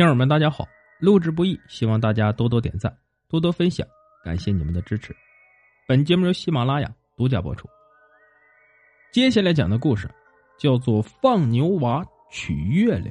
[0.00, 0.66] 听友们，大家好！
[0.98, 2.90] 录制不易，希望大家多多点赞，
[3.28, 3.86] 多多分享，
[4.24, 5.14] 感谢你们的支持。
[5.86, 7.68] 本节目由喜马拉雅独家播出。
[9.12, 10.10] 接下来讲的故事
[10.58, 13.08] 叫做《放牛娃取月亮》。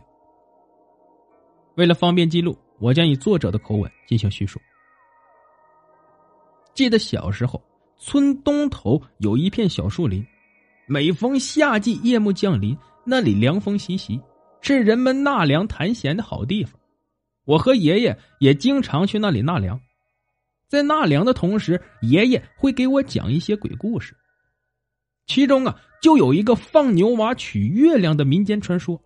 [1.76, 4.60] 为了方便记录，我将以作者的口吻进行叙述。
[6.74, 7.64] 记得小时候，
[7.98, 10.26] 村东头有一片小树林，
[10.88, 12.76] 每逢夏季夜幕降临，
[13.06, 14.20] 那里凉风习习。
[14.62, 16.78] 是人们纳凉谈闲的好地方，
[17.50, 19.82] 我和爷爷也经常去那里纳凉。
[20.68, 24.16] 在纳凉的同时，爷爷会给我讲一些鬼故事。
[25.26, 29.02] 其中啊，就有一个放牛娃取月亮的民间传说，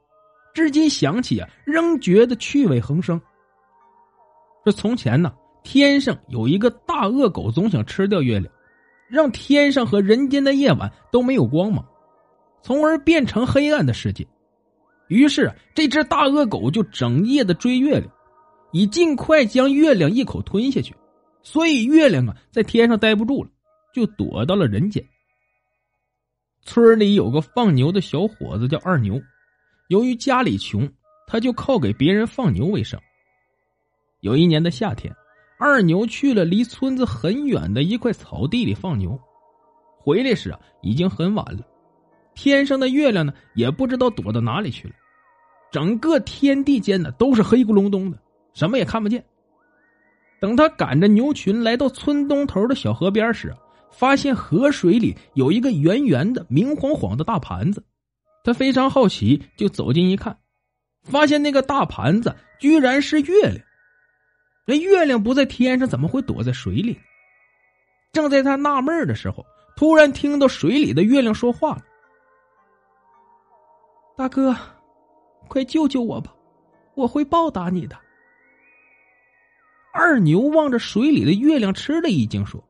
[0.53, 3.21] 至今想起啊，仍觉得趣味横生。
[4.65, 8.53] 这从前呢，天上有一个大恶狗，总想吃掉月亮，
[9.09, 11.85] 让天上和人间的夜晚都没有光芒，
[12.62, 14.27] 从而变成黑暗的世界。
[15.07, 18.12] 于是，这只大恶狗就整夜的追月亮，
[18.74, 20.93] 以尽快将月亮一口吞下去。
[21.41, 23.49] 所以，月亮啊，在天上待不住了，
[23.93, 25.05] 就躲到了人间。
[26.65, 29.21] 村里有个放牛的小伙子叫二牛，
[29.90, 30.90] 由于家里穷，
[31.27, 32.99] 他就靠给别人放牛为生。
[34.21, 35.13] 有一年的夏天，
[35.60, 39.20] 二牛去了离村子很远的一块草地里放牛，
[39.99, 41.60] 回来时啊，已经很晚了。
[42.35, 44.93] 天上的月亮呢，也不知道躲到哪里去了。
[45.74, 48.18] 整个天地间呢，都是黑咕隆咚的，
[48.54, 49.23] 什么也看不见。
[50.40, 53.55] 等他赶着牛群来到村东头的小河边时，
[53.91, 57.84] 发现河水里有一个圆圆的、明晃晃的大盘子。
[58.43, 60.37] 他非常好奇，就走近一看，
[61.04, 63.57] 发现那个大盘子居然是月亮。
[64.66, 67.00] 那月亮不在天上，怎么会躲在水里？
[68.12, 71.84] 正在他纳闷的时候，突然听到水里的月亮说话了。
[74.18, 74.56] 大哥，
[75.47, 76.35] 快救救我吧！
[76.96, 77.97] 我会报答你的。
[79.94, 82.62] 二牛望着水里的月亮，吃了一惊，说：“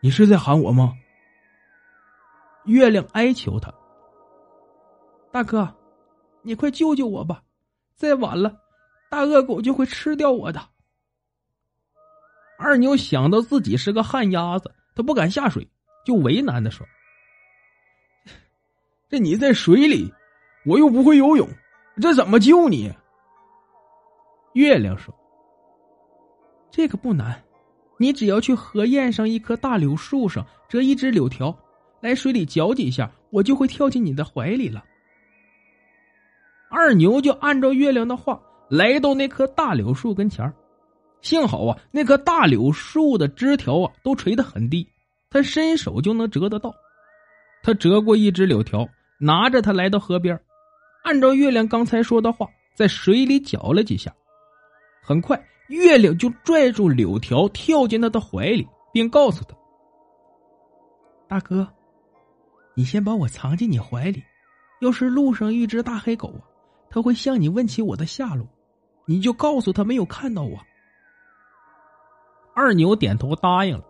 [0.00, 0.94] 你是在喊我吗？”
[2.64, 3.72] 月亮哀求他
[5.30, 5.72] ：“大哥，
[6.40, 7.42] 你快救救我吧！
[7.94, 8.56] 再晚了，
[9.10, 10.66] 大恶狗就会吃掉我的。”
[12.58, 15.68] 二牛想到自己是个旱鸭子，他不敢下水，
[16.06, 16.86] 就为难的说。
[19.10, 20.10] 这你在水里，
[20.64, 21.46] 我又不会游泳，
[22.00, 22.90] 这怎么救你？
[24.54, 25.14] 月亮说
[26.76, 27.40] ：“这个不难，
[27.98, 31.56] 你只要去河沿上一棵大柳树上折一只柳条，
[32.00, 34.82] 来水里搅几下，我就会跳进你的怀里了。”
[36.68, 40.52] 二牛就按照月亮的话，来到那棵大柳树跟前
[41.22, 44.84] 幸好啊，那棵大柳树的枝条啊都垂得很低，
[45.30, 46.74] 他伸手就能折得到。
[47.62, 48.84] 他折过一只柳条。
[49.20, 50.38] 拿着它来到河边，
[51.04, 54.12] 按照月亮刚才说的话，在水里搅了几下。
[55.00, 59.54] 很快，月亮就拽住柳条，跳进他的怀里，并告诉他
[61.26, 61.66] ：“大哥，
[62.74, 64.22] 你先把我藏进你怀里。
[64.80, 66.42] 要是路上遇只大黑狗啊，
[66.90, 68.46] 他会向你问起我的下落，
[69.06, 70.58] 你就告诉他没有看到我。”
[72.54, 73.84] 二牛点头答应了，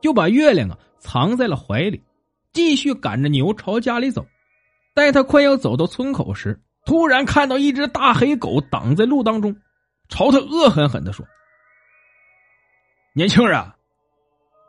[0.00, 2.02] 就把月亮啊藏在了怀里，
[2.52, 4.24] 继续赶着牛朝家里走。
[4.94, 9.54] 待他快要走到村口时，突然看到一只大黑狗挡在路当中，
[10.08, 11.24] 朝他恶狠狠的说
[13.14, 13.62] ：“年轻人，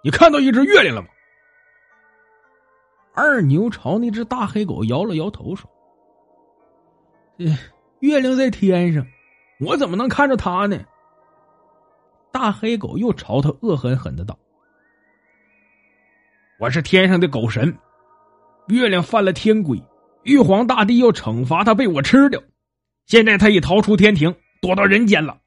[0.04, 1.08] 你看到一只月亮了吗？”
[3.16, 5.70] 二牛朝那只大黑狗摇了摇头说
[8.00, 9.06] ：“月亮在天上，
[9.60, 10.80] 我怎么能看着它呢？”
[12.32, 14.38] 大黑狗又朝他恶狠狠的道
[16.60, 17.76] ：“我是天上的狗神，
[18.68, 19.82] 月亮犯了天规。”
[20.24, 22.42] 玉皇大帝要惩罚他，被我吃掉。
[23.06, 25.38] 现在他已逃出天庭，躲到人间了。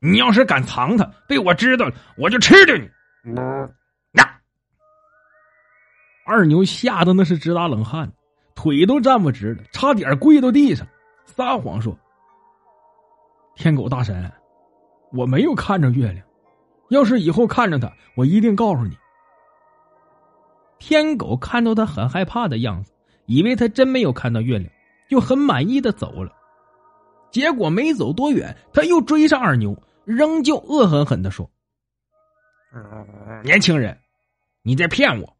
[0.00, 2.84] 你要是敢藏他，被我知道了，我就吃掉你！
[4.12, 4.40] 呀！
[6.26, 8.12] 二牛吓得那是直打冷汗，
[8.54, 10.86] 腿都站不直了，差点跪到地上，
[11.24, 11.96] 撒谎说
[13.54, 14.30] ：“天狗大神，
[15.12, 16.26] 我没有看着月亮。
[16.88, 18.96] 要是以后看着他，我一定告诉你。”
[20.80, 22.92] 天狗看到他很害怕的样子。
[23.26, 24.68] 以为他真没有看到月亮，
[25.08, 26.34] 就很满意的走了。
[27.32, 31.50] 结果没走多远，他又追上二牛，仍旧恶狠狠的说
[33.42, 33.98] ：“年轻人，
[34.62, 35.36] 你在骗我！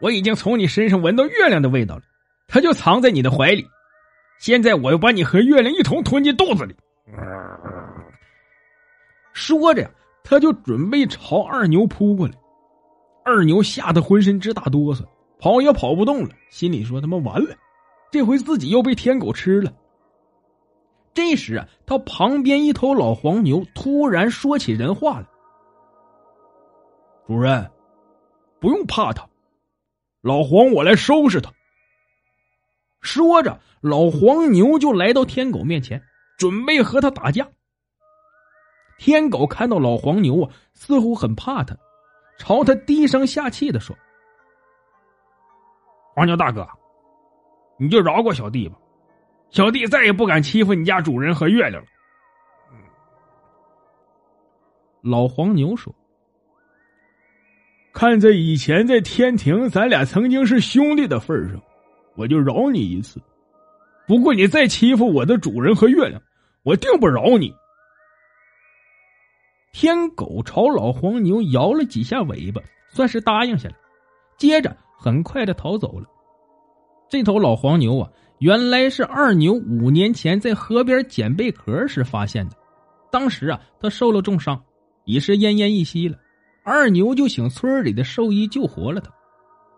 [0.00, 2.02] 我已经从你身上闻到月亮的味道了，
[2.48, 3.68] 它就藏在你的怀里。
[4.38, 6.74] 现在我要把你和月亮一同吞进肚子里。”
[9.34, 9.90] 说着，
[10.24, 12.34] 他就准备朝二牛扑过来。
[13.24, 15.04] 二牛吓得浑身直打哆嗦。
[15.38, 17.56] 跑也跑不动了，心里说：“他妈完了，
[18.10, 19.72] 这回自己又被天狗吃了。”
[21.20, 25.26] 这时啊，他旁边一头老黄牛突然说起人话来
[27.28, 27.70] ：“主人，
[28.58, 29.28] 不用怕他，
[30.22, 31.52] 老黄我来收拾他。”
[33.02, 36.02] 说着，老黄牛就来到天狗面前，
[36.38, 37.46] 准备和他打架。
[38.96, 41.76] 天狗看到老黄牛啊，似乎很怕他，
[42.38, 43.94] 朝他低声下气的说
[46.16, 46.66] ：“黄牛大哥，
[47.78, 48.78] 你就饶过小弟吧，
[49.50, 51.88] 小弟再也不敢欺负你家主人和月亮了。”
[55.02, 55.94] 老黄牛说
[57.92, 61.60] ：“看在以前在天庭咱俩曾经是兄弟的份上。”
[62.16, 63.18] 我就饶你一次，
[64.06, 66.20] 不过你再欺负我的主人和月亮，
[66.64, 67.54] 我定不饶你。
[69.72, 72.60] 天狗朝老黄牛摇了几下尾巴，
[72.90, 73.74] 算是答应下来，
[74.36, 76.06] 接着很快的逃走了。
[77.10, 82.56] 这头老黄牛啊，原来是二牛五年前在河边捡贝壳时发现的，
[83.10, 84.62] 当时啊，他受了重伤，
[85.04, 86.16] 已是奄奄一息了。
[86.64, 89.10] 二牛就请村里的兽医救活了他。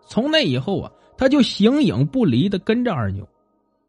[0.07, 0.89] 从那以后啊。
[1.15, 3.25] 他就形影不离的跟着二牛，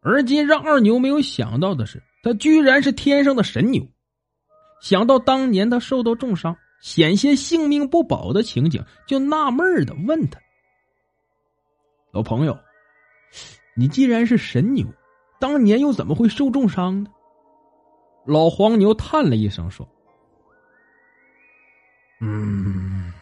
[0.01, 3.83] 而今让二牛没有想到的是，他居然是天上的神牛。
[4.79, 10.39] 想到当年他受到重伤，险些性命不保的情景，就纳闷的问他
[12.13, 12.55] ：“老朋友，
[13.75, 14.85] 你既然是神牛，
[15.39, 17.09] 当年又怎么会受重伤呢？”
[18.25, 19.87] 老黄牛叹了一声说
[22.21, 23.13] ：“嗯，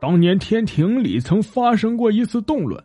[0.00, 2.84] 当年天庭里曾发生过一次动乱。”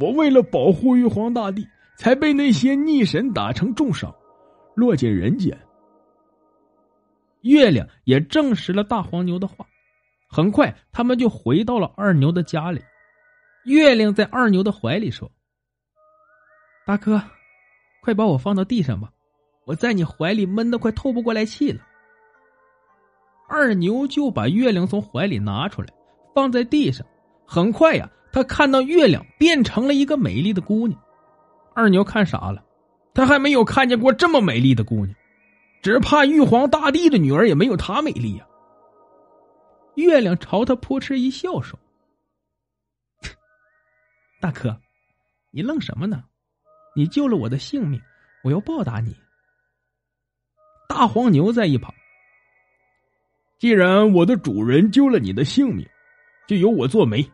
[0.00, 1.66] 我为了保护玉皇大帝，
[1.96, 4.14] 才被那些逆神打成重伤，
[4.76, 5.58] 落进人间。
[7.40, 9.66] 月亮也证实了大黄牛的话。
[10.28, 12.80] 很快，他们就回到了二牛的家里。
[13.64, 15.28] 月亮在二牛的怀里说
[16.88, 17.22] ：“大哥，
[18.00, 19.12] 快把我放到地上吧，
[19.66, 21.86] 我在你怀里闷得快透不过来气了。”
[23.46, 25.88] 二牛就把月亮从怀里拿出来，
[26.34, 27.06] 放在地上。
[27.46, 28.10] 很快呀。
[28.32, 30.98] 他看到月亮变成了一个美丽的姑娘，
[31.74, 32.64] 二牛看傻了，
[33.12, 35.14] 他还没有看见过这么美丽的姑娘，
[35.82, 38.46] 只怕玉皇大帝的女儿也没有她美丽呀。
[39.96, 41.78] 月亮朝他扑哧一笑说
[44.40, 44.78] ：“大哥，
[45.50, 46.24] 你愣什么呢？
[46.94, 48.00] 你救了我的性命，
[48.44, 49.14] 我要报答你。”
[50.88, 51.94] 大黄牛在一旁，
[53.58, 55.86] 既然我的主人救了你的性命，
[56.46, 57.24] 就由我做媒。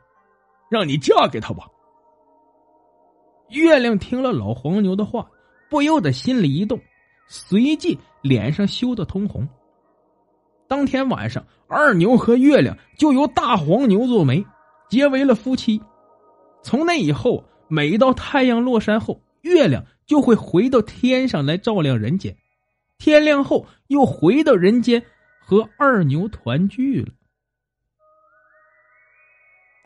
[0.71, 1.69] 让你嫁给他吧。
[3.51, 5.31] 月亮听了老黄牛的话，
[5.71, 6.81] 不由得心里一动，
[7.29, 9.47] 随即脸上羞得通红。
[10.67, 14.45] 当天晚上，二牛和月亮就由大黄牛做媒，
[14.89, 15.81] 结为了夫妻。
[16.62, 22.37] 从那以后，每到太阳落山后，月亮就会回到天上来照亮人间，
[22.99, 25.05] 天亮后又回到人间
[25.38, 27.12] 和二牛团聚了。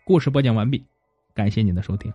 [0.04, 0.86] 故事播讲完毕，
[1.34, 2.12] 感谢您的收听。